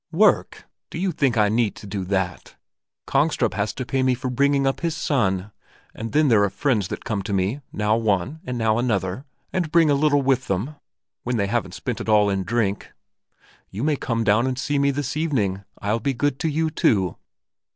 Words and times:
"Work! 0.11 0.65
So 0.91 0.97
you 0.97 1.11
think 1.11 1.37
I 1.37 1.47
need 1.47 1.75
do 1.75 2.03
that? 2.05 2.55
Kongstrup 3.05 3.53
has 3.53 3.71
to 3.73 3.85
pay 3.85 4.01
me 4.01 4.15
for 4.15 4.31
bringing 4.31 4.65
up 4.65 4.79
his 4.79 4.97
son, 4.97 5.51
and 5.93 6.11
then 6.11 6.27
there 6.27 6.43
are 6.43 6.49
friends 6.49 6.87
that 6.87 7.05
come 7.05 7.21
to 7.21 7.31
me, 7.33 7.61
now 7.71 7.95
one 7.97 8.39
and 8.43 8.57
now 8.57 8.79
another, 8.79 9.25
and 9.53 9.71
bring 9.71 9.91
a 9.91 9.93
little 9.93 10.23
with 10.23 10.47
them—when 10.47 11.37
they 11.37 11.45
haven't 11.45 11.75
spent 11.75 12.01
it 12.01 12.09
all 12.09 12.31
in 12.31 12.43
drink. 12.45 12.91
You 13.69 13.83
may 13.83 13.95
come 13.95 14.23
down 14.23 14.47
and 14.47 14.57
see 14.57 14.79
me 14.79 14.89
this 14.89 15.15
evening. 15.15 15.65
I'll 15.83 15.99
be 15.99 16.15
good 16.15 16.39
to 16.39 16.49
you 16.49 16.71
too." 16.71 17.15